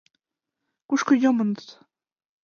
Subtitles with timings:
[0.87, 1.61] Кушко йомыныт?